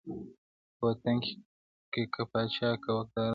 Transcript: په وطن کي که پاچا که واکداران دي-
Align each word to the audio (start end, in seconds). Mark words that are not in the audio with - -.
په 0.77 0.81
وطن 0.87 1.17
کي 1.91 2.03
که 2.13 2.21
پاچا 2.31 2.69
که 2.83 2.89
واکداران 2.95 3.27
دي- 3.27 3.27